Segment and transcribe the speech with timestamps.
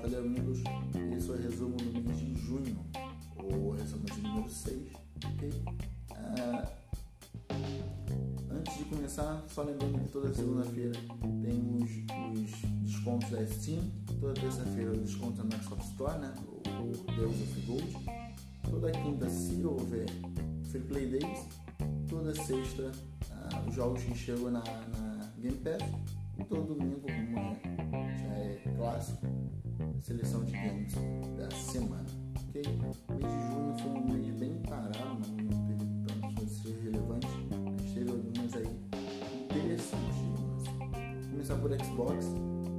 [0.00, 0.24] Batalha
[1.14, 2.78] esse é o resumo no mês de junho,
[3.36, 4.92] ou resumo de número 6,
[5.26, 5.52] ok?
[6.12, 6.72] Ah,
[8.50, 10.98] antes de começar, só lembrando que toda segunda-feira
[11.42, 11.90] temos
[12.32, 13.82] os, descontos da Steam,
[14.18, 16.34] toda terça-feira os descontos da Microsoft Store, né?
[16.48, 17.96] O Deus of Gold.
[18.70, 20.06] Toda quinta, se houver
[20.70, 21.46] Free Play Days.
[22.08, 22.90] Toda sexta,
[23.32, 25.82] ah, os jogos que chegam na, na Game Pass.
[26.38, 29.26] E todo domingo, como é, já é clássico,
[30.00, 30.94] seleção de games
[31.36, 32.06] da semana.
[32.48, 32.62] Ok?
[33.08, 37.30] O mês de junho foi um mês bem parado, não, não teve tantas notícias relevantes,
[37.50, 38.68] mas teve algumas aí
[39.44, 40.20] interessantes.
[41.30, 42.26] Começar por Xbox,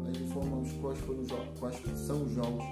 [0.03, 2.63] nós informamos quais, foram os quais são os jogos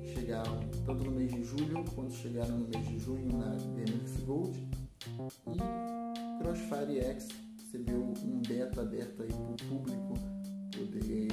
[0.00, 3.98] que chegaram tanto no mês de julho quanto chegaram no mês de junho na Game
[4.24, 4.58] Gold.
[5.46, 7.28] E Crossfire X
[7.58, 10.14] recebeu um beta aberto aí para o público
[10.72, 11.28] poder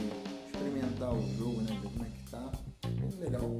[0.55, 1.79] experimentar o jogo, né?
[1.81, 2.51] Ver como é que tá.
[2.87, 3.51] Bem legal.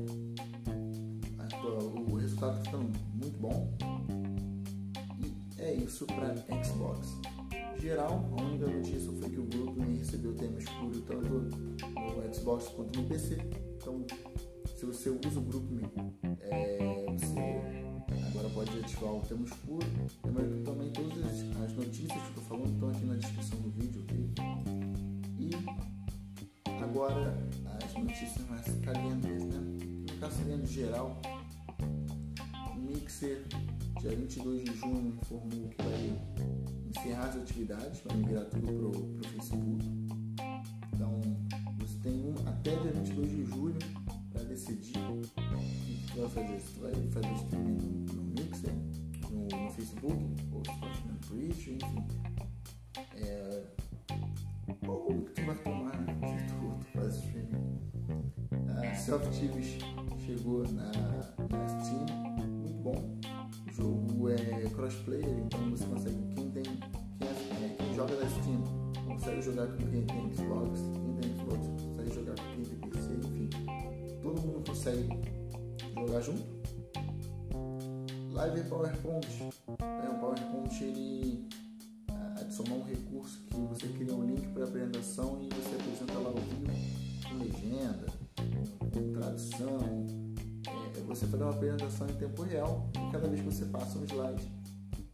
[2.09, 3.73] O resultado está muito bom.
[5.19, 7.19] E é isso para Xbox.
[7.77, 12.99] Geral, a única notícia foi que o grupo recebeu tema escuro tanto no Xbox quanto
[12.99, 13.37] no PC.
[13.75, 14.05] Então,
[14.75, 15.75] se você usa o grupo,
[16.39, 17.39] é, você
[18.29, 19.85] agora pode ativar o tema escuro.
[20.23, 21.43] Que também todas as
[30.65, 31.21] Caso geral,
[32.75, 33.43] o Mixer,
[34.01, 36.19] dia 22 de junho, informou que vai
[36.89, 39.85] encerrar as atividades, vai migrar tudo pro, pro Facebook.
[40.91, 41.21] Então,
[41.77, 43.77] você tem um, até dia 22 de julho
[44.33, 46.59] para decidir o que você vai fazer.
[46.59, 48.73] Se vai fazer streaming no, no Mixer,
[49.29, 52.07] no, no, Facebook, ou se vai fazer no Twitch, enfim.
[53.17, 53.63] É,
[54.83, 56.15] qual que tu vai tomar né?
[56.39, 56.47] se
[56.91, 57.75] tu, faz streaming?
[58.67, 59.94] A Self TVs
[60.35, 60.91] chegou na,
[61.49, 62.05] na Steam,
[62.37, 63.17] muito bom.
[63.67, 66.17] O jogo é crossplayer, então você consegue.
[66.35, 66.63] Quem tem.
[66.63, 68.63] Quem, é, quem joga na Steam
[69.07, 73.13] consegue jogar com quem tem Xbox, quem tem Xbox consegue jogar com quem tem PC,
[73.13, 73.49] enfim.
[74.21, 75.09] Todo mundo consegue
[75.95, 76.43] jogar junto.
[78.33, 79.27] Live PowerPoint.
[79.79, 81.47] É, o PowerPoint ele
[82.41, 86.35] adicionar um recurso que você cria um link para apresentação e você apresenta lá ao
[86.35, 86.65] vivo
[87.29, 88.07] com legenda,
[88.91, 89.94] com tradução.
[91.07, 94.51] Você faz uma apresentação em tempo real e cada vez que você passa um slide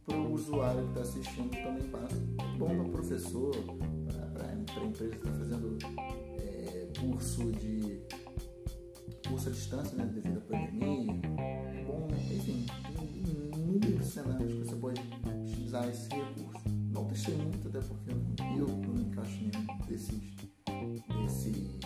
[0.04, 2.16] para o usuário que está assistindo também passa.
[2.58, 3.54] Bom para professor,
[4.32, 4.54] para a
[4.84, 5.78] empresa que está fazendo
[6.38, 8.00] é, curso de
[9.28, 11.12] curso à distância, né, devido à pandemia.
[11.86, 12.66] Bom, enfim,
[13.14, 15.00] inúmeros cenários que você pode
[15.44, 16.68] utilizar esse recurso.
[16.90, 20.20] Não testei muito, até porque eu não encaixo nenhum desses,
[21.22, 21.81] desses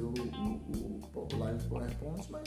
[0.00, 2.42] introduzir o, o, o Live PowerPoint, mas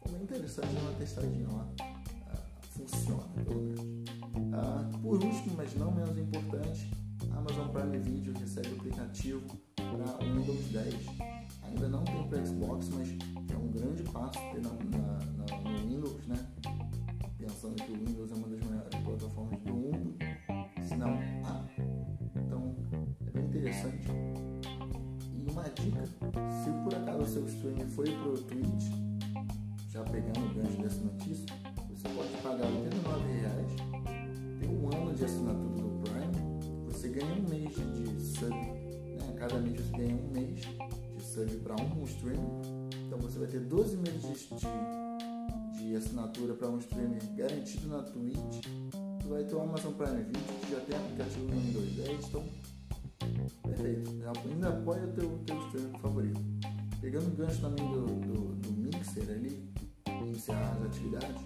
[0.00, 1.68] como é interessante dar uma testadinha lá.
[1.80, 3.80] Uh, funciona, pelo menos.
[3.80, 6.90] Uh, por último, mas não menos importante,
[7.30, 9.42] a Amazon Prime Video recebe o aplicativo
[9.76, 10.94] para o Windows 10.
[11.64, 13.08] Ainda não tem para Xbox, mas
[13.50, 16.36] é um grande passo na, na, na, no Windows, né?
[17.38, 20.16] Pensando que o Windows é uma das maiores plataformas do mundo,
[20.82, 21.10] se não
[21.44, 21.64] a.
[22.36, 22.74] Então
[23.26, 24.08] é bem interessante.
[25.32, 26.23] E uma dica,
[27.34, 28.92] seu streaming foi para o Twitch,
[29.92, 31.46] já pegando o gancho dessa notícia,
[31.90, 32.88] você pode pagar R$
[33.82, 38.74] 89,00, ter um ano de assinatura do Prime, você ganha um mês de sub
[39.36, 42.88] cada mês você ganha um mês de sub para um streaming.
[43.06, 48.64] Então você vai ter 12 meses de, de assinatura para um streaming garantido na Twitch.
[49.20, 51.23] Tu vai ter o Amazon Prime Video, que já tem aplicativo
[57.44, 59.68] gancho também do, do, do Mixer ali,
[60.30, 61.42] encerrar as atividades,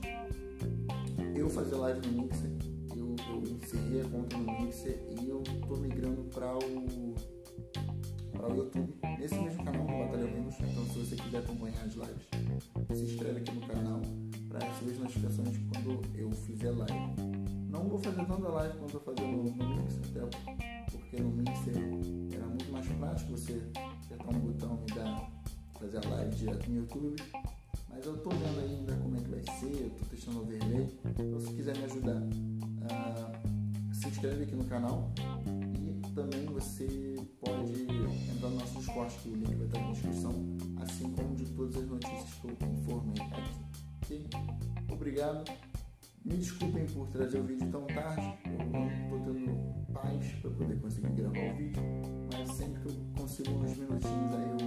[1.35, 2.51] eu fazer live no Mixer,
[2.97, 7.15] eu, eu encerrei a conta no Mixer e eu tô migrando para o
[8.33, 10.55] para o YouTube, nesse mesmo canal do Batalha Windows.
[10.61, 12.29] Então, se você quiser acompanhar as lives,
[12.95, 14.01] se inscreve aqui no canal
[14.49, 16.95] para receber as notificações quando eu fizer live.
[17.69, 20.39] Não vou fazer tanta live quanto eu fazia no, no Mixer, até
[20.93, 21.75] porque no Mixer
[22.33, 23.61] era muito mais prático você
[24.05, 25.38] apertar um botão e dar,
[25.79, 27.23] fazer a live direto no YouTube.
[27.91, 30.89] Mas eu tô vendo ainda como é que vai ser, eu tô testando overlay.
[31.19, 35.13] Então, se quiser me ajudar, uh, se inscreve aqui no canal
[36.19, 40.33] também você pode entrar no nosso Discord, que o link vai estar na descrição,
[40.83, 43.51] assim como de todas as notícias que eu informei aqui.
[44.03, 44.27] Ok?
[44.91, 45.53] Obrigado.
[46.25, 50.81] Me desculpem por trazer o vídeo tão tarde, eu não estou tendo paz para poder
[50.81, 51.83] conseguir gravar o vídeo,
[52.33, 54.58] mas sempre que eu consigo uns minutinhos aí eu